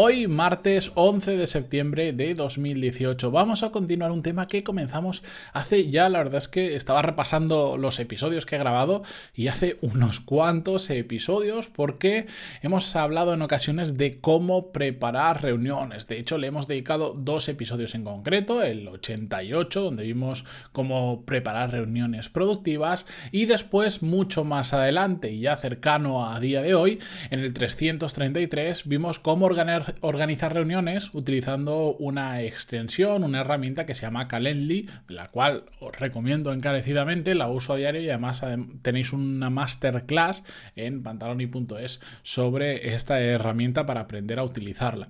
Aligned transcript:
Hoy, 0.00 0.28
martes 0.28 0.92
11 0.94 1.36
de 1.36 1.48
septiembre 1.48 2.12
de 2.12 2.34
2018, 2.34 3.32
vamos 3.32 3.64
a 3.64 3.72
continuar 3.72 4.12
un 4.12 4.22
tema 4.22 4.46
que 4.46 4.62
comenzamos 4.62 5.24
hace 5.52 5.90
ya, 5.90 6.08
la 6.08 6.18
verdad 6.18 6.38
es 6.38 6.46
que 6.46 6.76
estaba 6.76 7.02
repasando 7.02 7.76
los 7.76 7.98
episodios 7.98 8.46
que 8.46 8.54
he 8.54 8.60
grabado 8.60 9.02
y 9.34 9.48
hace 9.48 9.76
unos 9.80 10.20
cuantos 10.20 10.88
episodios 10.90 11.68
porque 11.68 12.28
hemos 12.62 12.94
hablado 12.94 13.34
en 13.34 13.42
ocasiones 13.42 13.98
de 13.98 14.20
cómo 14.20 14.70
preparar 14.70 15.42
reuniones. 15.42 16.06
De 16.06 16.20
hecho, 16.20 16.38
le 16.38 16.46
hemos 16.46 16.68
dedicado 16.68 17.12
dos 17.18 17.48
episodios 17.48 17.96
en 17.96 18.04
concreto, 18.04 18.62
el 18.62 18.86
88, 18.86 19.80
donde 19.80 20.04
vimos 20.04 20.44
cómo 20.70 21.24
preparar 21.24 21.72
reuniones 21.72 22.28
productivas 22.28 23.04
y 23.32 23.46
después, 23.46 24.04
mucho 24.04 24.44
más 24.44 24.72
adelante 24.72 25.32
y 25.32 25.40
ya 25.40 25.56
cercano 25.56 26.24
a 26.24 26.38
día 26.38 26.62
de 26.62 26.76
hoy, 26.76 27.00
en 27.32 27.40
el 27.40 27.52
333, 27.52 28.86
vimos 28.86 29.18
cómo 29.18 29.46
organizar 29.46 29.87
organizar 30.00 30.54
reuniones 30.54 31.10
utilizando 31.12 31.94
una 31.98 32.42
extensión, 32.42 33.24
una 33.24 33.40
herramienta 33.40 33.86
que 33.86 33.94
se 33.94 34.02
llama 34.02 34.28
Calendly, 34.28 34.88
la 35.08 35.28
cual 35.28 35.64
os 35.80 35.98
recomiendo 35.98 36.52
encarecidamente, 36.52 37.34
la 37.34 37.48
uso 37.48 37.72
a 37.72 37.76
diario 37.76 38.00
y 38.00 38.08
además 38.08 38.42
tenéis 38.82 39.12
una 39.12 39.50
masterclass 39.50 40.44
en 40.76 41.02
pantaloni.es 41.02 42.00
sobre 42.22 42.94
esta 42.94 43.20
herramienta 43.20 43.86
para 43.86 44.00
aprender 44.00 44.38
a 44.38 44.44
utilizarla. 44.44 45.08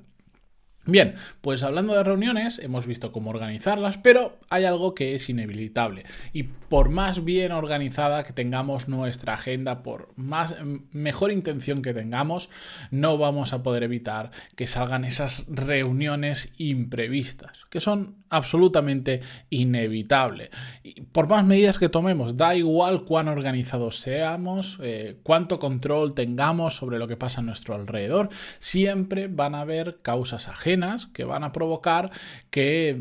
Bien, 0.91 1.17
pues 1.43 1.63
hablando 1.65 1.95
de 1.95 2.03
reuniones, 2.03 2.59
hemos 2.61 2.87
visto 2.87 3.13
cómo 3.13 3.29
organizarlas, 3.29 3.99
pero 3.99 4.39
hay 4.49 4.65
algo 4.65 4.95
que 4.95 5.15
es 5.15 5.29
inevitable. 5.29 6.05
Y 6.33 6.45
por 6.45 6.89
más 6.89 7.25
bien 7.25 7.53
organizada 7.53 8.25
que 8.25 8.33
tengamos 8.33 8.89
nuestra 8.89 9.35
agenda, 9.35 9.83
por 9.83 10.09
más 10.17 10.55
mejor 10.91 11.31
intención 11.31 11.83
que 11.83 11.93
tengamos, 11.93 12.49
no 12.91 13.19
vamos 13.19 13.53
a 13.53 13.63
poder 13.63 13.83
evitar 13.83 14.31
que 14.57 14.67
salgan 14.67 15.05
esas 15.05 15.45
reuniones 15.49 16.55
imprevistas, 16.57 17.53
que 17.69 17.81
son 17.81 18.17
absolutamente 18.31 19.21
inevitables. 19.51 20.49
Y 20.83 21.03
por 21.03 21.29
más 21.29 21.45
medidas 21.45 21.77
que 21.77 21.91
tomemos, 21.91 22.39
da 22.39 22.57
igual 22.57 23.05
cuán 23.05 23.29
organizados 23.29 23.99
seamos, 23.99 24.79
eh, 24.83 25.19
cuánto 25.23 25.59
control 25.59 26.15
tengamos 26.15 26.77
sobre 26.77 26.99
lo 26.99 27.09
que 27.09 27.19
pasa 27.19 27.41
a 27.41 27.45
nuestro 27.45 27.75
alrededor, 27.75 28.31
siempre 28.59 29.29
van 29.29 29.55
a 29.55 29.61
haber 29.61 29.99
causas 30.01 30.49
ajenas 30.49 30.78
que 31.13 31.25
van 31.25 31.45
a 31.45 31.53
provocar 31.53 32.11
que 32.51 32.97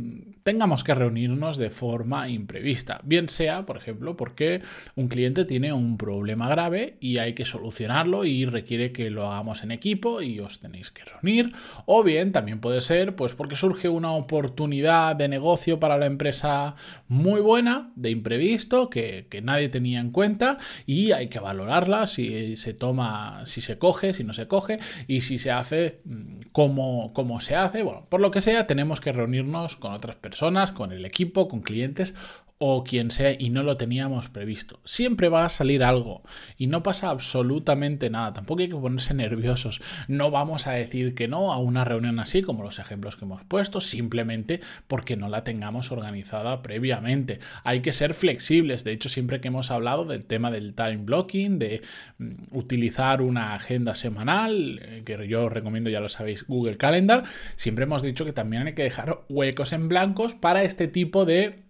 tengamos 0.47 0.85
que 0.85 0.93
reunirnos 0.93 1.57
de 1.57 1.69
forma 1.69 2.29
imprevista. 2.29 3.01
Bien 3.03 3.27
sea, 3.27 3.65
por 3.65 3.75
ejemplo, 3.75 4.15
porque 4.15 4.61
un 4.95 5.09
cliente 5.09 5.43
tiene 5.43 5.73
un 5.73 5.97
problema 5.97 6.47
grave 6.47 6.95
y 7.01 7.17
hay 7.17 7.33
que 7.33 7.43
solucionarlo 7.43 8.23
y 8.23 8.45
requiere 8.45 8.93
que 8.93 9.09
lo 9.09 9.29
hagamos 9.29 9.61
en 9.63 9.71
equipo 9.71 10.21
y 10.21 10.39
os 10.39 10.59
tenéis 10.59 10.89
que 10.89 11.03
reunir. 11.03 11.51
O 11.85 12.01
bien 12.01 12.31
también 12.31 12.61
puede 12.61 12.79
ser 12.79 13.13
pues 13.17 13.33
porque 13.33 13.57
surge 13.57 13.89
una 13.89 14.13
oportunidad 14.13 15.17
de 15.17 15.27
negocio 15.27 15.81
para 15.81 15.97
la 15.97 16.05
empresa 16.05 16.75
muy 17.09 17.41
buena, 17.41 17.91
de 17.97 18.11
imprevisto, 18.11 18.89
que, 18.89 19.27
que 19.29 19.41
nadie 19.41 19.67
tenía 19.67 19.99
en 19.99 20.11
cuenta 20.11 20.59
y 20.85 21.11
hay 21.11 21.27
que 21.27 21.39
valorarla 21.39 22.07
si 22.07 22.55
se 22.55 22.73
toma, 22.73 23.45
si 23.45 23.59
se 23.59 23.77
coge, 23.77 24.13
si 24.13 24.23
no 24.23 24.31
se 24.31 24.47
coge 24.47 24.79
y 25.07 25.19
si 25.19 25.39
se 25.39 25.51
hace 25.51 25.99
mm, 26.05 26.39
como, 26.53 27.11
como 27.11 27.41
se 27.41 27.57
hace 27.57 27.83
bueno, 27.83 28.05
por 28.07 28.21
lo 28.21 28.31
que 28.31 28.39
sea, 28.39 28.65
tenemos 28.65 29.01
que 29.01 29.11
reunirnos 29.11 29.75
con 29.75 29.91
otras 29.91 30.15
personas, 30.15 30.36
con 30.71 30.91
el 30.91 31.05
equipo, 31.05 31.47
con 31.47 31.61
clientes 31.61 32.13
o 32.59 32.83
quien 32.83 33.11
sea 33.11 33.35
y 33.37 33.49
no 33.49 33.63
lo 33.63 33.77
teníamos 33.77 34.29
previsto. 34.29 34.79
Siempre 34.83 35.29
va 35.29 35.45
a 35.45 35.49
salir 35.49 35.83
algo 35.83 36.23
y 36.57 36.67
no 36.67 36.81
pasa 36.81 37.09
absolutamente 37.09 38.09
nada. 38.09 38.33
Tampoco 38.33 38.61
hay 38.61 38.69
que 38.69 38.75
ponerse 38.75 39.13
nerviosos. 39.13 39.81
No 40.07 40.31
vamos 40.31 40.65
a 40.65 40.71
decir 40.71 41.13
que 41.13 41.27
no 41.27 41.53
a 41.53 41.57
una 41.57 41.85
reunión 41.85 42.19
así 42.19 42.41
como 42.41 42.63
los 42.63 42.79
ejemplos 42.79 43.15
que 43.15 43.25
hemos 43.25 43.43
puesto 43.43 43.79
simplemente 43.79 44.61
porque 44.87 45.17
no 45.17 45.29
la 45.29 45.43
tengamos 45.43 45.91
organizada 45.91 46.63
previamente. 46.63 47.39
Hay 47.63 47.81
que 47.81 47.93
ser 47.93 48.13
flexibles. 48.13 48.83
De 48.83 48.91
hecho, 48.91 49.09
siempre 49.09 49.39
que 49.39 49.49
hemos 49.49 49.69
hablado 49.69 50.05
del 50.05 50.25
tema 50.25 50.49
del 50.49 50.73
time 50.73 50.97
blocking, 50.97 51.59
de 51.59 51.81
mm, 52.17 52.57
utilizar 52.57 53.21
una 53.21 53.53
agenda 53.53 53.93
semanal, 53.95 54.79
eh, 54.81 55.03
que 55.05 55.27
yo 55.27 55.49
recomiendo, 55.49 55.89
ya 55.89 55.99
lo 55.99 56.09
sabéis, 56.09 56.45
Google 56.47 56.77
Calendar, 56.77 57.23
siempre 57.55 57.83
hemos 57.83 58.01
dicho 58.01 58.25
que 58.25 58.33
también 58.33 58.65
hay 58.65 58.73
que 58.73 58.83
dejar 58.83 59.25
huecos 59.29 59.73
en 59.73 59.87
blancos 59.87 60.33
para 60.33 60.63
este 60.63 60.87
tipo 60.87 61.25
de 61.25 61.66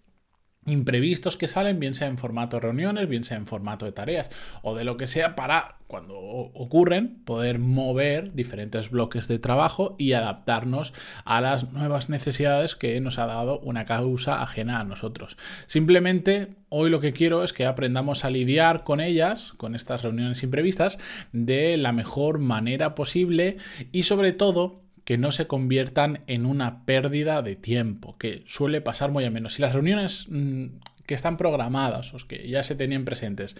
imprevistos 0.67 1.38
que 1.38 1.47
salen, 1.47 1.79
bien 1.79 1.95
sea 1.95 2.07
en 2.07 2.17
formato 2.17 2.57
de 2.57 2.61
reuniones, 2.61 3.09
bien 3.09 3.23
sea 3.23 3.38
en 3.38 3.47
formato 3.47 3.85
de 3.85 3.94
tareas 3.94 4.29
o 4.61 4.75
de 4.75 4.83
lo 4.83 4.97
que 4.97 5.07
sea, 5.07 5.35
para 5.35 5.78
cuando 5.88 6.17
ocurren 6.19 7.23
poder 7.23 7.59
mover 7.59 8.33
diferentes 8.33 8.91
bloques 8.91 9.27
de 9.27 9.39
trabajo 9.39 9.95
y 9.97 10.11
adaptarnos 10.11 10.94
a 11.23 11.39
las 11.39 11.72
nuevas 11.72 12.09
necesidades 12.09 12.75
que 12.75 13.00
nos 13.00 13.17
ha 13.19 13.25
dado 13.25 13.59
una 13.59 13.85
causa 13.85 14.41
ajena 14.41 14.81
a 14.81 14.83
nosotros. 14.83 15.38
Simplemente 15.66 16.56
hoy 16.69 16.89
lo 16.89 17.00
que 17.00 17.13
quiero 17.13 17.44
es 17.44 17.53
que 17.53 17.66
aprendamos 17.66 18.25
a 18.25 18.29
lidiar 18.29 18.83
con 18.83 19.00
ellas, 19.00 19.53
con 19.56 19.75
estas 19.75 20.03
reuniones 20.03 20.44
imprevistas, 20.44 21.00
de 21.31 21.77
la 21.77 21.94
mejor 21.94 22.39
manera 22.39 22.94
posible 22.94 23.57
y 23.94 24.03
sobre 24.03 24.33
todo 24.33 24.87
que 25.07 25.18
no 25.18 25.31
se 25.31 25.47
conviertan 25.47 26.19
en 26.28 26.45
una 26.45 26.84
pérdida 26.84 27.41
de 27.41 27.56
tiempo, 27.56 28.18
que 28.18 28.44
suele 28.45 28.81
pasar 28.81 29.09
muy 29.09 29.23
a 29.23 29.31
menos. 29.31 29.53
Si 29.53 29.62
las 29.62 29.72
reuniones 29.72 30.25
mm, 30.28 30.66
que 31.06 31.16
están 31.16 31.38
programadas 31.38 32.13
o 32.13 32.18
que 32.28 32.45
ya 32.50 32.62
se 32.62 32.75
tenían 32.75 33.06
presentes 33.06 33.56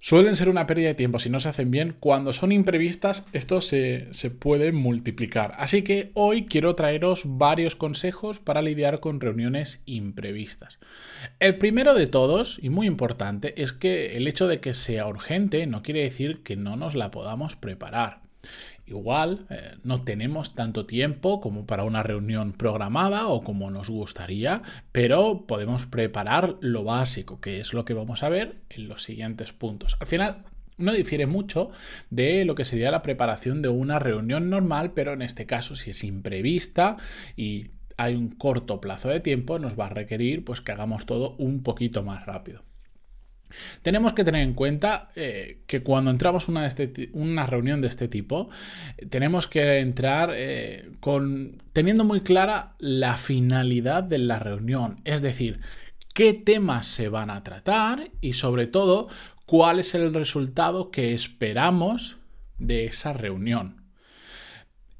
suelen 0.00 0.34
ser 0.34 0.48
una 0.48 0.66
pérdida 0.66 0.88
de 0.88 0.94
tiempo 0.94 1.18
si 1.18 1.28
no 1.28 1.40
se 1.40 1.50
hacen 1.50 1.70
bien, 1.70 1.94
cuando 2.00 2.32
son 2.32 2.52
imprevistas 2.52 3.26
esto 3.34 3.60
se, 3.60 4.08
se 4.12 4.30
puede 4.30 4.72
multiplicar. 4.72 5.52
Así 5.58 5.82
que 5.82 6.10
hoy 6.14 6.46
quiero 6.46 6.74
traeros 6.74 7.24
varios 7.26 7.76
consejos 7.76 8.38
para 8.38 8.62
lidiar 8.62 9.00
con 9.00 9.20
reuniones 9.20 9.82
imprevistas. 9.84 10.78
El 11.38 11.58
primero 11.58 11.92
de 11.92 12.06
todos, 12.06 12.58
y 12.62 12.70
muy 12.70 12.86
importante, 12.86 13.60
es 13.60 13.74
que 13.74 14.16
el 14.16 14.26
hecho 14.26 14.48
de 14.48 14.60
que 14.60 14.72
sea 14.72 15.06
urgente 15.06 15.66
no 15.66 15.82
quiere 15.82 16.00
decir 16.00 16.42
que 16.42 16.56
no 16.56 16.76
nos 16.76 16.94
la 16.94 17.10
podamos 17.10 17.56
preparar. 17.56 18.22
Igual 18.86 19.46
eh, 19.48 19.76
no 19.84 20.02
tenemos 20.02 20.54
tanto 20.54 20.86
tiempo 20.86 21.40
como 21.40 21.66
para 21.66 21.84
una 21.84 22.02
reunión 22.02 22.52
programada 22.52 23.28
o 23.28 23.42
como 23.42 23.70
nos 23.70 23.88
gustaría, 23.88 24.62
pero 24.90 25.46
podemos 25.46 25.86
preparar 25.86 26.56
lo 26.60 26.84
básico, 26.84 27.40
que 27.40 27.60
es 27.60 27.72
lo 27.74 27.84
que 27.84 27.94
vamos 27.94 28.22
a 28.22 28.28
ver 28.28 28.56
en 28.70 28.88
los 28.88 29.02
siguientes 29.02 29.52
puntos. 29.52 29.96
Al 30.00 30.06
final, 30.06 30.44
no 30.78 30.92
difiere 30.92 31.26
mucho 31.26 31.70
de 32.10 32.44
lo 32.44 32.54
que 32.54 32.64
sería 32.64 32.90
la 32.90 33.02
preparación 33.02 33.62
de 33.62 33.68
una 33.68 33.98
reunión 33.98 34.50
normal, 34.50 34.92
pero 34.92 35.12
en 35.12 35.22
este 35.22 35.46
caso, 35.46 35.76
si 35.76 35.90
es 35.90 36.04
imprevista 36.04 36.96
y 37.36 37.70
hay 37.96 38.14
un 38.16 38.30
corto 38.30 38.80
plazo 38.80 39.08
de 39.08 39.20
tiempo, 39.20 39.58
nos 39.58 39.78
va 39.78 39.86
a 39.86 39.90
requerir 39.90 40.44
pues 40.44 40.60
que 40.60 40.72
hagamos 40.72 41.06
todo 41.06 41.36
un 41.38 41.62
poquito 41.62 42.02
más 42.02 42.26
rápido. 42.26 42.62
Tenemos 43.82 44.12
que 44.12 44.24
tener 44.24 44.42
en 44.42 44.54
cuenta 44.54 45.10
eh, 45.16 45.62
que 45.66 45.82
cuando 45.82 46.10
entramos 46.10 46.48
una, 46.48 46.66
este 46.66 47.10
una 47.12 47.46
reunión 47.46 47.80
de 47.80 47.88
este 47.88 48.08
tipo, 48.08 48.50
tenemos 49.10 49.46
que 49.46 49.78
entrar 49.78 50.32
eh, 50.34 50.90
con, 51.00 51.62
teniendo 51.72 52.04
muy 52.04 52.20
clara 52.22 52.74
la 52.78 53.16
finalidad 53.16 54.04
de 54.04 54.18
la 54.18 54.38
reunión, 54.38 54.96
es 55.04 55.22
decir, 55.22 55.60
qué 56.14 56.32
temas 56.32 56.86
se 56.86 57.08
van 57.08 57.30
a 57.30 57.42
tratar 57.42 58.10
y 58.20 58.34
sobre 58.34 58.66
todo 58.66 59.08
cuál 59.46 59.80
es 59.80 59.94
el 59.94 60.12
resultado 60.14 60.90
que 60.90 61.14
esperamos 61.14 62.18
de 62.58 62.86
esa 62.86 63.12
reunión. 63.12 63.82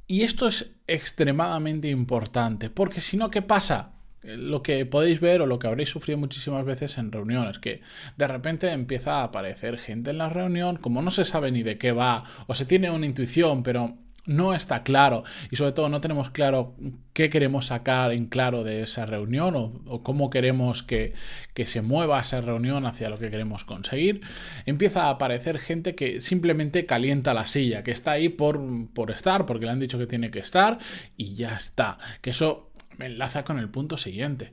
Y 0.07 0.23
esto 0.23 0.49
es 0.49 0.71
extremadamente 0.87 1.89
importante, 1.89 2.69
porque 2.69 3.01
si 3.01 3.17
no, 3.17 3.31
¿qué 3.31 3.41
pasa? 3.41 3.93
Lo 4.23 4.63
que 4.63 4.87
podéis 4.87 5.21
ver 5.21 5.43
o 5.43 5.47
lo 5.47 5.59
que 5.59 5.67
habréis 5.67 5.91
sufrido 5.91 6.19
muchísimas 6.19 6.65
veces 6.65 6.99
en 6.99 7.13
reuniones, 7.13 7.59
que 7.59 7.81
de 8.17 8.29
repente 8.29 8.71
empieza 8.71 9.21
a 9.21 9.25
aparecer 9.25 9.79
gente 9.79 10.11
en 10.11 10.19
la 10.19 10.29
reunión, 10.29 10.77
como 10.77 11.03
no 11.03 11.11
se 11.11 11.25
sabe 11.25 11.51
ni 11.51 11.63
de 11.63 11.79
qué 11.79 11.93
va, 11.93 12.25
o 12.47 12.55
se 12.55 12.67
tiene 12.67 12.91
una 12.91 13.07
intuición, 13.07 13.63
pero 13.63 13.97
no 14.25 14.55
está 14.55 14.85
claro 14.85 15.25
y 15.51 15.57
sobre 15.57 15.73
todo 15.73 15.89
no 15.89 16.01
tenemos 16.01 16.31
claro 16.31 16.77
qué 17.13 17.29
queremos 17.29 17.67
sacar 17.67 18.13
en 18.13 18.27
claro 18.27 18.63
de 18.63 18.83
esa 18.83 19.05
reunión 19.05 19.57
o, 19.57 20.03
cómo 20.03 20.31
queremos 20.31 20.83
que, 20.83 21.15
que, 21.55 21.67
se 21.67 21.83
mueva 21.83 22.21
esa 22.21 22.41
reunión 22.41 22.87
hacia 22.87 23.11
lo 23.11 23.19
que 23.19 23.31
queremos 23.31 23.65
conseguir, 23.65 24.21
empieza 24.65 25.05
a 25.05 25.11
aparecer 25.11 25.59
gente 25.59 25.95
que 25.95 26.21
simplemente 26.21 26.87
calienta 26.87 27.35
la 27.35 27.47
silla, 27.47 27.83
que 27.83 27.91
está 27.91 28.13
ahí 28.13 28.29
por, 28.29 28.61
por 28.95 29.11
estar, 29.11 29.45
porque 29.45 29.67
le 29.67 29.73
han 29.73 29.81
dicho 29.81 29.99
que 29.99 30.07
tiene 30.07 30.31
que 30.31 30.39
estar 30.39 30.79
y 31.17 31.35
ya 31.35 31.57
está. 31.57 31.99
Que 32.21 32.31
eso 32.31 32.72
me 32.99 33.07
enlaza 33.07 33.45
con 33.45 33.59
el 33.59 33.69
punto 33.69 33.97
siguiente. 33.97 34.53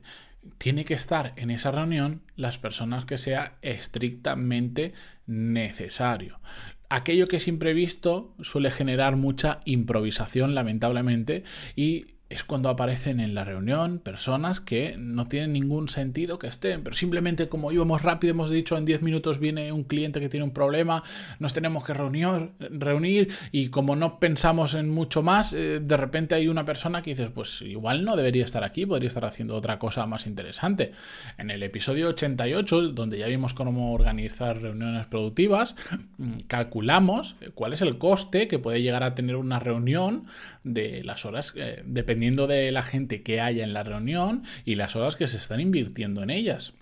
Tiene 0.58 0.84
que 0.84 0.94
estar 0.94 1.32
en 1.36 1.50
esa 1.50 1.70
reunión 1.70 2.22
las 2.36 2.58
personas 2.58 3.04
que 3.04 3.18
sea 3.18 3.58
estrictamente 3.62 4.94
necesario. 5.26 6.40
Aquello 6.88 7.28
que 7.28 7.36
es 7.36 7.46
imprevisto 7.46 8.34
suele 8.40 8.70
generar 8.70 9.16
mucha 9.16 9.60
improvisación, 9.64 10.54
lamentablemente, 10.54 11.44
y 11.76 12.14
es 12.30 12.44
cuando 12.44 12.68
aparecen 12.68 13.18
en 13.18 13.34
la 13.34 13.44
reunión 13.44 13.98
personas 13.98 14.60
que 14.60 14.94
no 14.96 15.26
tienen 15.26 15.52
ningún 15.52 15.88
sentido 15.88 16.38
que 16.38 16.46
estén, 16.46 16.84
pero 16.84 16.94
simplemente 16.94 17.48
como 17.48 17.72
íbamos 17.72 18.02
rápido, 18.02 18.30
hemos 18.30 18.50
dicho 18.50 18.78
en 18.78 18.84
10 18.84 19.02
minutos 19.02 19.40
viene 19.40 19.72
un 19.72 19.82
cliente 19.82 20.20
que 20.20 20.28
tiene 20.28 20.44
un 20.44 20.52
problema, 20.52 21.02
nos 21.40 21.52
tenemos 21.52 21.84
que 21.84 21.92
reunir, 21.92 22.52
reunir 22.60 23.32
y 23.50 23.68
como 23.68 23.96
no 23.96 24.20
pensamos 24.20 24.74
en 24.74 24.90
mucho 24.90 25.24
más, 25.24 25.52
eh, 25.52 25.80
de 25.80 25.96
repente 25.96 26.36
hay 26.36 26.46
una 26.46 26.64
persona 26.64 27.02
que 27.02 27.10
dices, 27.10 27.30
pues 27.34 27.62
igual 27.62 28.04
no 28.04 28.14
debería 28.14 28.44
estar 28.44 28.62
aquí, 28.62 28.86
podría 28.86 29.08
estar 29.08 29.24
haciendo 29.24 29.56
otra 29.56 29.80
cosa 29.80 30.06
más 30.06 30.28
interesante. 30.28 30.92
En 31.36 31.50
el 31.50 31.64
episodio 31.64 32.10
88, 32.10 32.90
donde 32.90 33.18
ya 33.18 33.26
vimos 33.26 33.54
cómo 33.54 33.92
organizar 33.92 34.62
reuniones 34.62 35.06
productivas, 35.06 35.74
mm, 36.18 36.42
calculamos 36.46 37.34
cuál 37.54 37.72
es 37.72 37.82
el 37.82 37.98
coste 37.98 38.46
que 38.46 38.60
puede 38.60 38.82
llegar 38.82 39.02
a 39.02 39.16
tener 39.16 39.34
una 39.34 39.58
reunión 39.58 40.26
de 40.62 41.02
las 41.02 41.24
horas, 41.24 41.54
eh, 41.56 41.82
dependiendo 41.84 42.19
dependiendo 42.20 42.46
de 42.46 42.70
la 42.70 42.82
gente 42.82 43.22
que 43.22 43.40
haya 43.40 43.64
en 43.64 43.72
la 43.72 43.82
reunión 43.82 44.42
y 44.66 44.74
las 44.74 44.94
horas 44.94 45.16
que 45.16 45.26
se 45.26 45.38
están 45.38 45.58
invirtiendo 45.58 46.22
en 46.22 46.28
ellas. 46.28 46.74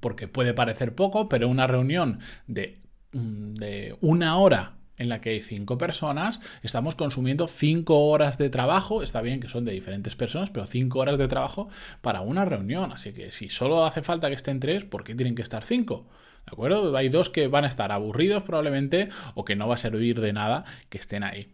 Porque 0.00 0.28
puede 0.28 0.52
parecer 0.52 0.94
poco, 0.94 1.30
pero 1.30 1.48
una 1.48 1.66
reunión 1.66 2.18
de, 2.46 2.78
mm, 3.12 3.54
de 3.54 3.96
una 4.02 4.36
hora 4.36 4.74
en 4.98 5.08
la 5.08 5.22
que 5.22 5.30
hay 5.30 5.40
cinco 5.40 5.78
personas, 5.78 6.40
estamos 6.62 6.94
consumiendo 6.94 7.46
cinco 7.46 8.08
horas 8.08 8.36
de 8.36 8.50
trabajo, 8.50 9.02
está 9.02 9.22
bien 9.22 9.40
que 9.40 9.48
son 9.48 9.64
de 9.64 9.72
diferentes 9.72 10.14
personas, 10.14 10.50
pero 10.50 10.66
cinco 10.66 10.98
horas 10.98 11.16
de 11.16 11.26
trabajo 11.26 11.70
para 12.02 12.20
una 12.20 12.44
reunión. 12.44 12.92
Así 12.92 13.14
que 13.14 13.32
si 13.32 13.48
solo 13.48 13.86
hace 13.86 14.02
falta 14.02 14.28
que 14.28 14.34
estén 14.34 14.60
tres, 14.60 14.84
¿por 14.84 15.04
qué 15.04 15.14
tienen 15.14 15.34
que 15.34 15.42
estar 15.42 15.64
cinco? 15.64 16.06
¿De 16.44 16.52
acuerdo? 16.52 16.94
Hay 16.94 17.08
dos 17.08 17.30
que 17.30 17.48
van 17.48 17.64
a 17.64 17.68
estar 17.68 17.92
aburridos 17.92 18.42
probablemente 18.42 19.08
o 19.34 19.46
que 19.46 19.56
no 19.56 19.68
va 19.68 19.76
a 19.76 19.78
servir 19.78 20.20
de 20.20 20.34
nada 20.34 20.64
que 20.90 20.98
estén 20.98 21.22
ahí. 21.22 21.48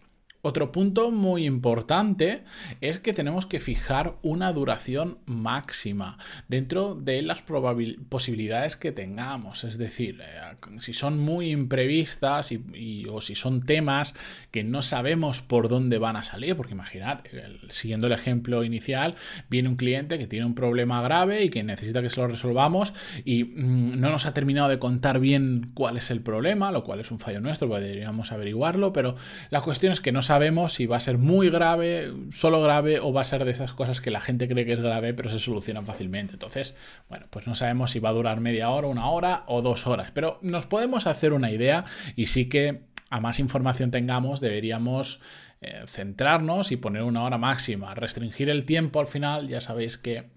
Otro 0.46 0.70
punto 0.70 1.10
muy 1.10 1.44
importante 1.44 2.44
es 2.80 3.00
que 3.00 3.12
tenemos 3.12 3.46
que 3.46 3.58
fijar 3.58 4.14
una 4.22 4.52
duración 4.52 5.18
máxima 5.26 6.18
dentro 6.46 6.94
de 6.94 7.20
las 7.22 7.42
posibilidades 7.42 8.76
que 8.76 8.92
tengamos. 8.92 9.64
Es 9.64 9.76
decir, 9.76 10.20
eh, 10.22 10.56
si 10.78 10.92
son 10.92 11.18
muy 11.18 11.50
imprevistas 11.50 12.52
y, 12.52 13.06
o 13.10 13.20
si 13.22 13.34
son 13.34 13.60
temas 13.60 14.14
que 14.52 14.62
no 14.62 14.82
sabemos 14.82 15.42
por 15.42 15.68
dónde 15.68 15.98
van 15.98 16.14
a 16.14 16.22
salir, 16.22 16.54
porque 16.54 16.74
imaginar, 16.74 17.24
siguiendo 17.68 18.06
el 18.06 18.12
ejemplo 18.12 18.62
inicial, 18.62 19.16
viene 19.50 19.68
un 19.68 19.74
cliente 19.74 20.16
que 20.16 20.28
tiene 20.28 20.46
un 20.46 20.54
problema 20.54 21.02
grave 21.02 21.42
y 21.42 21.50
que 21.50 21.64
necesita 21.64 22.02
que 22.02 22.10
se 22.10 22.20
lo 22.20 22.28
resolvamos 22.28 22.92
y 23.24 23.42
mm, 23.42 23.98
no 23.98 24.12
nos 24.12 24.26
ha 24.26 24.32
terminado 24.32 24.68
de 24.68 24.78
contar 24.78 25.18
bien 25.18 25.72
cuál 25.74 25.96
es 25.96 26.12
el 26.12 26.20
problema, 26.20 26.70
lo 26.70 26.84
cual 26.84 27.00
es 27.00 27.10
un 27.10 27.18
fallo 27.18 27.40
nuestro, 27.40 27.66
deberíamos 27.66 28.30
averiguarlo, 28.30 28.92
pero 28.92 29.16
la 29.50 29.60
cuestión 29.60 29.90
es 29.90 30.00
que 30.00 30.12
no 30.12 30.22
sabemos 30.22 30.35
sabemos 30.36 30.74
si 30.74 30.84
va 30.84 30.98
a 30.98 31.00
ser 31.00 31.16
muy 31.16 31.48
grave, 31.48 32.12
solo 32.30 32.60
grave, 32.60 33.00
o 33.00 33.10
va 33.10 33.22
a 33.22 33.24
ser 33.24 33.46
de 33.46 33.50
esas 33.50 33.72
cosas 33.72 34.02
que 34.02 34.10
la 34.10 34.20
gente 34.20 34.46
cree 34.48 34.66
que 34.66 34.74
es 34.74 34.80
grave, 34.80 35.14
pero 35.14 35.30
se 35.30 35.38
solucionan 35.38 35.86
fácilmente. 35.86 36.34
Entonces, 36.34 36.76
bueno, 37.08 37.24
pues 37.30 37.46
no 37.46 37.54
sabemos 37.54 37.92
si 37.92 38.00
va 38.00 38.10
a 38.10 38.12
durar 38.12 38.40
media 38.40 38.68
hora, 38.68 38.86
una 38.86 39.08
hora 39.08 39.44
o 39.46 39.62
dos 39.62 39.86
horas, 39.86 40.10
pero 40.12 40.38
nos 40.42 40.66
podemos 40.66 41.06
hacer 41.06 41.32
una 41.32 41.50
idea 41.50 41.86
y 42.16 42.26
sí 42.26 42.50
que 42.50 42.82
a 43.08 43.18
más 43.20 43.38
información 43.38 43.90
tengamos, 43.90 44.40
deberíamos 44.40 45.20
eh, 45.62 45.84
centrarnos 45.86 46.70
y 46.70 46.76
poner 46.76 47.02
una 47.02 47.22
hora 47.22 47.38
máxima. 47.38 47.94
Restringir 47.94 48.50
el 48.50 48.64
tiempo 48.64 49.00
al 49.00 49.06
final, 49.06 49.48
ya 49.48 49.62
sabéis 49.62 49.96
que 49.96 50.35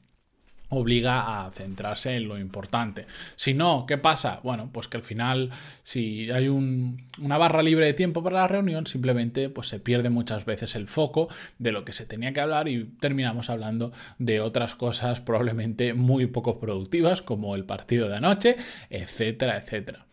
obliga 0.69 1.45
a 1.45 1.51
centrarse 1.51 2.15
en 2.15 2.27
lo 2.27 2.37
importante. 2.37 3.05
Si 3.35 3.53
no, 3.53 3.85
¿qué 3.87 3.97
pasa? 3.97 4.39
Bueno, 4.43 4.69
pues 4.71 4.87
que 4.87 4.97
al 4.97 5.03
final, 5.03 5.49
si 5.83 6.29
hay 6.31 6.47
una 6.47 7.37
barra 7.37 7.63
libre 7.63 7.85
de 7.85 7.93
tiempo 7.93 8.23
para 8.23 8.41
la 8.41 8.47
reunión, 8.47 8.87
simplemente 8.87 9.49
pues 9.49 9.67
se 9.67 9.79
pierde 9.79 10.09
muchas 10.09 10.45
veces 10.45 10.75
el 10.75 10.87
foco 10.87 11.27
de 11.57 11.71
lo 11.71 11.83
que 11.85 11.93
se 11.93 12.05
tenía 12.05 12.33
que 12.33 12.41
hablar 12.41 12.67
y 12.67 12.85
terminamos 12.99 13.49
hablando 13.49 13.91
de 14.19 14.41
otras 14.41 14.75
cosas 14.75 15.19
probablemente 15.19 15.93
muy 15.93 16.27
poco 16.27 16.59
productivas, 16.59 17.21
como 17.21 17.55
el 17.55 17.65
partido 17.65 18.07
de 18.07 18.17
anoche, 18.17 18.55
etcétera, 18.89 19.57
etcétera. 19.57 20.05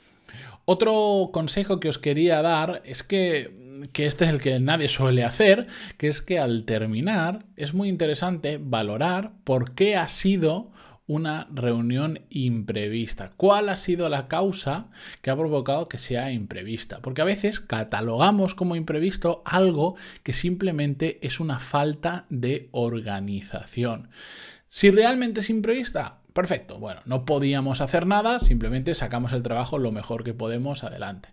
Otro 0.65 1.29
consejo 1.33 1.79
que 1.79 1.89
os 1.89 1.99
quería 1.99 2.43
dar 2.43 2.83
es 2.85 3.03
que 3.05 3.66
que 3.93 4.07
este 4.07 4.25
es 4.25 4.31
el 4.31 4.41
que 4.41 4.59
nadie 4.61 4.89
suele 4.89 5.25
hacer, 5.25 5.67
que 5.99 6.09
es 6.09 6.23
que 6.23 6.39
al 6.39 6.65
terminar 6.65 7.41
es 7.57 7.75
muy 7.75 7.89
interesante 7.89 8.59
valorar 8.61 9.33
por 9.45 9.75
qué 9.75 9.97
ha 9.97 10.09
sido 10.09 10.71
una 11.07 11.47
reunión 11.53 12.21
imprevista. 12.31 13.33
¿Cuál 13.37 13.69
ha 13.69 13.77
sido 13.77 14.09
la 14.09 14.27
causa 14.29 14.89
que 15.23 15.31
ha 15.31 15.37
provocado 15.37 15.89
que 15.89 15.99
sea 15.99 16.33
imprevista? 16.33 17.01
Porque 17.01 17.23
a 17.23 17.27
veces 17.27 17.61
catalogamos 17.61 18.55
como 18.55 18.77
imprevisto 18.77 19.43
algo 19.45 19.95
que 20.23 20.33
simplemente 20.33 21.19
es 21.23 21.39
una 21.39 21.61
falta 21.61 22.27
de 22.29 22.69
organización. 22.73 24.11
Si 24.69 24.91
realmente 24.91 25.41
es 25.41 25.51
imprevista, 25.51 26.19
perfecto. 26.33 26.79
Bueno, 26.79 27.03
no 27.05 27.25
podíamos 27.25 27.81
hacer 27.81 28.07
nada, 28.07 28.41
simplemente 28.41 28.95
sacamos 28.95 29.33
el 29.33 29.43
trabajo 29.43 29.79
lo 29.79 29.93
mejor 29.93 30.25
que 30.25 30.35
podemos 30.35 30.83
adelante. 30.83 31.29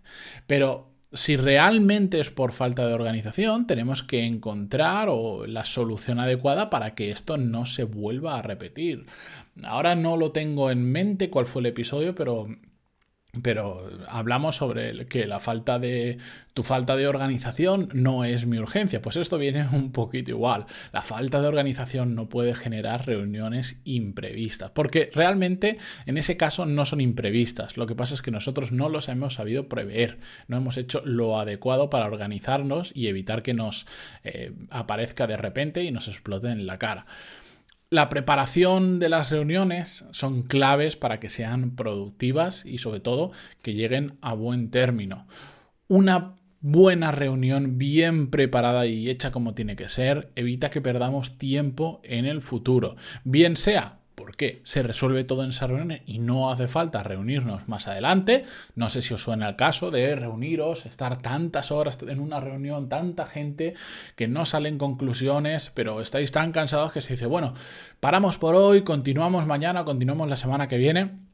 Pero 0.46 0.93
si 1.14 1.36
realmente 1.36 2.20
es 2.20 2.30
por 2.30 2.52
falta 2.52 2.86
de 2.86 2.94
organización, 2.94 3.66
tenemos 3.66 4.02
que 4.02 4.24
encontrar 4.24 5.08
la 5.46 5.64
solución 5.64 6.18
adecuada 6.20 6.70
para 6.70 6.94
que 6.94 7.10
esto 7.10 7.38
no 7.38 7.66
se 7.66 7.84
vuelva 7.84 8.36
a 8.38 8.42
repetir. 8.42 9.06
Ahora 9.62 9.94
no 9.94 10.16
lo 10.16 10.32
tengo 10.32 10.70
en 10.70 10.82
mente 10.82 11.30
cuál 11.30 11.46
fue 11.46 11.60
el 11.60 11.66
episodio, 11.66 12.14
pero 12.14 12.48
pero 13.42 13.88
hablamos 14.08 14.56
sobre 14.56 15.06
que 15.06 15.26
la 15.26 15.40
falta 15.40 15.78
de 15.78 16.18
tu 16.54 16.62
falta 16.62 16.96
de 16.96 17.08
organización 17.08 17.88
no 17.92 18.24
es 18.24 18.46
mi 18.46 18.58
urgencia. 18.58 19.02
Pues 19.02 19.16
esto 19.16 19.38
viene 19.38 19.66
un 19.72 19.92
poquito 19.92 20.30
igual. 20.30 20.66
La 20.92 21.02
falta 21.02 21.42
de 21.42 21.48
organización 21.48 22.14
no 22.14 22.28
puede 22.28 22.54
generar 22.54 23.06
reuniones 23.06 23.76
imprevistas, 23.84 24.70
porque 24.70 25.10
realmente 25.12 25.78
en 26.06 26.16
ese 26.16 26.36
caso 26.36 26.64
no 26.64 26.84
son 26.84 27.00
imprevistas. 27.00 27.76
Lo 27.76 27.86
que 27.86 27.96
pasa 27.96 28.14
es 28.14 28.22
que 28.22 28.30
nosotros 28.30 28.72
no 28.72 28.88
los 28.88 29.08
hemos 29.08 29.34
sabido 29.34 29.68
prever, 29.68 30.18
no 30.48 30.56
hemos 30.56 30.76
hecho 30.76 31.02
lo 31.04 31.38
adecuado 31.38 31.90
para 31.90 32.06
organizarnos 32.06 32.92
y 32.94 33.08
evitar 33.08 33.42
que 33.42 33.54
nos 33.54 33.86
eh, 34.22 34.52
aparezca 34.70 35.26
de 35.26 35.36
repente 35.36 35.82
y 35.82 35.90
nos 35.90 36.08
explote 36.08 36.48
en 36.48 36.66
la 36.66 36.78
cara. 36.78 37.06
La 37.90 38.08
preparación 38.08 38.98
de 38.98 39.08
las 39.08 39.30
reuniones 39.30 40.04
son 40.12 40.42
claves 40.42 40.96
para 40.96 41.20
que 41.20 41.30
sean 41.30 41.76
productivas 41.76 42.64
y 42.66 42.78
sobre 42.78 43.00
todo 43.00 43.30
que 43.62 43.74
lleguen 43.74 44.18
a 44.20 44.34
buen 44.34 44.70
término. 44.70 45.26
Una 45.86 46.36
buena 46.60 47.12
reunión 47.12 47.76
bien 47.76 48.30
preparada 48.30 48.86
y 48.86 49.10
hecha 49.10 49.30
como 49.30 49.54
tiene 49.54 49.76
que 49.76 49.90
ser 49.90 50.32
evita 50.34 50.70
que 50.70 50.80
perdamos 50.80 51.36
tiempo 51.36 52.00
en 52.04 52.24
el 52.24 52.40
futuro. 52.40 52.96
Bien 53.22 53.56
sea 53.56 54.00
¿Por 54.14 54.36
qué? 54.36 54.60
Se 54.62 54.82
resuelve 54.82 55.24
todo 55.24 55.42
en 55.42 55.50
esa 55.50 55.66
reunión 55.66 56.00
y 56.06 56.18
no 56.20 56.50
hace 56.50 56.68
falta 56.68 57.02
reunirnos 57.02 57.68
más 57.68 57.88
adelante. 57.88 58.44
No 58.76 58.88
sé 58.88 59.02
si 59.02 59.12
os 59.12 59.22
suena 59.22 59.48
el 59.48 59.56
caso 59.56 59.90
de 59.90 60.14
reuniros, 60.14 60.86
estar 60.86 61.20
tantas 61.20 61.72
horas 61.72 61.98
en 62.02 62.20
una 62.20 62.38
reunión, 62.38 62.88
tanta 62.88 63.26
gente, 63.26 63.74
que 64.14 64.28
no 64.28 64.46
salen 64.46 64.78
conclusiones, 64.78 65.72
pero 65.74 66.00
estáis 66.00 66.30
tan 66.30 66.52
cansados 66.52 66.92
que 66.92 67.00
se 67.00 67.14
dice, 67.14 67.26
bueno, 67.26 67.54
paramos 67.98 68.38
por 68.38 68.54
hoy, 68.54 68.82
continuamos 68.82 69.46
mañana, 69.46 69.84
continuamos 69.84 70.28
la 70.28 70.36
semana 70.36 70.68
que 70.68 70.78
viene. 70.78 71.33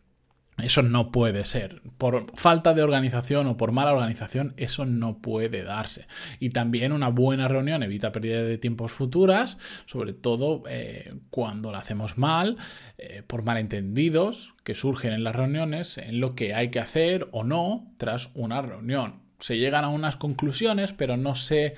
Eso 0.63 0.83
no 0.83 1.11
puede 1.11 1.45
ser. 1.45 1.83
Por 1.99 2.27
falta 2.37 2.75
de 2.75 2.83
organización 2.83 3.47
o 3.47 3.57
por 3.57 3.73
mala 3.73 3.93
organización, 3.93 4.55
eso 4.57 4.87
no 4.87 5.19
puede 5.19 5.63
darse. 5.63 6.07
Y 6.39 6.51
también 6.51 6.93
una 6.93 7.09
buena 7.09 7.49
reunión 7.49 7.83
evita 7.83 8.13
pérdida 8.13 8.43
de 8.43 8.59
tiempos 8.59 8.93
futuras, 8.93 9.59
sobre 9.87 10.13
todo 10.13 10.63
eh, 10.69 11.15
cuando 11.31 11.73
la 11.73 11.79
hacemos 11.79 12.19
mal, 12.19 12.57
eh, 12.99 13.23
por 13.27 13.43
malentendidos 13.43 14.55
que 14.65 14.75
surgen 14.75 15.13
en 15.13 15.25
las 15.25 15.35
reuniones, 15.37 15.99
en 15.99 16.21
lo 16.21 16.35
que 16.35 16.55
hay 16.55 16.71
que 16.71 16.81
hacer 16.81 17.29
o 17.33 17.45
no 17.45 17.93
tras 17.97 18.31
una 18.35 18.63
reunión. 18.63 19.21
Se 19.41 19.59
llegan 19.59 19.85
a 19.85 19.89
unas 19.89 20.17
conclusiones, 20.17 20.93
pero 20.93 21.17
no 21.17 21.35
se... 21.35 21.75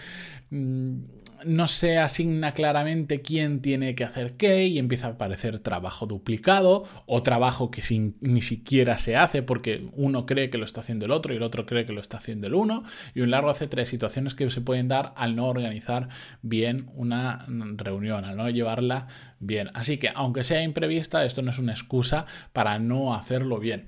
Mm, 0.50 1.21
no 1.44 1.66
se 1.66 1.98
asigna 1.98 2.52
claramente 2.52 3.22
quién 3.22 3.60
tiene 3.60 3.94
que 3.94 4.04
hacer 4.04 4.36
qué 4.36 4.66
y 4.66 4.78
empieza 4.78 5.08
a 5.08 5.10
aparecer 5.10 5.58
trabajo 5.58 6.06
duplicado 6.06 6.84
o 7.06 7.22
trabajo 7.22 7.70
que 7.70 7.82
ni 8.20 8.42
siquiera 8.42 8.98
se 8.98 9.16
hace 9.16 9.42
porque 9.42 9.88
uno 9.94 10.26
cree 10.26 10.50
que 10.50 10.58
lo 10.58 10.64
está 10.64 10.80
haciendo 10.80 11.04
el 11.04 11.10
otro 11.10 11.32
y 11.32 11.36
el 11.36 11.42
otro 11.42 11.66
cree 11.66 11.84
que 11.84 11.92
lo 11.92 12.00
está 12.00 12.18
haciendo 12.18 12.46
el 12.46 12.54
uno 12.54 12.84
y 13.14 13.20
un 13.20 13.30
largo 13.30 13.50
hace 13.50 13.66
tres 13.66 13.88
situaciones 13.88 14.34
que 14.34 14.50
se 14.50 14.60
pueden 14.60 14.88
dar 14.88 15.12
al 15.16 15.36
no 15.36 15.46
organizar 15.46 16.08
bien 16.42 16.90
una 16.94 17.46
reunión, 17.76 18.24
al 18.24 18.36
no 18.36 18.48
llevarla 18.48 19.08
bien. 19.38 19.70
Así 19.74 19.98
que 19.98 20.10
aunque 20.14 20.44
sea 20.44 20.62
imprevista, 20.62 21.24
esto 21.24 21.42
no 21.42 21.50
es 21.50 21.58
una 21.58 21.72
excusa 21.72 22.26
para 22.52 22.78
no 22.78 23.14
hacerlo 23.14 23.58
bien. 23.58 23.86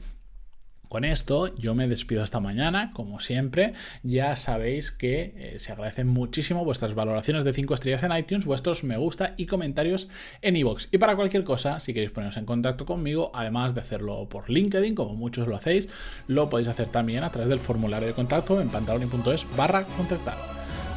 Con 0.88 1.04
esto 1.04 1.54
yo 1.56 1.74
me 1.74 1.88
despido 1.88 2.22
esta 2.22 2.40
mañana, 2.40 2.90
como 2.92 3.20
siempre. 3.20 3.72
Ya 4.02 4.36
sabéis 4.36 4.90
que 4.90 5.34
eh, 5.36 5.56
se 5.58 5.72
agradecen 5.72 6.08
muchísimo 6.08 6.64
vuestras 6.64 6.94
valoraciones 6.94 7.44
de 7.44 7.52
5 7.52 7.74
estrellas 7.74 8.02
en 8.02 8.16
iTunes, 8.16 8.44
vuestros 8.44 8.84
me 8.84 8.96
gusta 8.96 9.34
y 9.36 9.46
comentarios 9.46 10.08
en 10.42 10.56
iVoox. 10.56 10.88
Y 10.92 10.98
para 10.98 11.16
cualquier 11.16 11.44
cosa, 11.44 11.80
si 11.80 11.92
queréis 11.94 12.12
poneros 12.12 12.36
en 12.36 12.46
contacto 12.46 12.86
conmigo, 12.86 13.30
además 13.34 13.74
de 13.74 13.80
hacerlo 13.80 14.28
por 14.28 14.50
LinkedIn, 14.50 14.94
como 14.94 15.14
muchos 15.14 15.48
lo 15.48 15.56
hacéis, 15.56 15.88
lo 16.26 16.48
podéis 16.48 16.68
hacer 16.68 16.88
también 16.88 17.24
a 17.24 17.30
través 17.30 17.48
del 17.48 17.60
formulario 17.60 18.08
de 18.08 18.14
contacto 18.14 18.60
en 18.60 18.68
pantaloni.es 18.68 19.46
barra 19.56 19.84
contactar. 19.84 20.36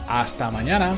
Hasta 0.07 0.51
mañana. 0.51 0.93